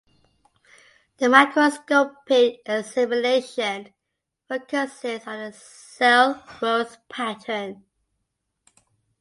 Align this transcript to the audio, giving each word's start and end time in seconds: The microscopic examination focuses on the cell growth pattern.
The 1.17 1.29
microscopic 1.29 2.63
examination 2.65 3.93
focuses 4.49 5.27
on 5.27 5.37
the 5.37 5.53
cell 5.53 6.43
growth 6.57 6.97
pattern. 7.07 7.83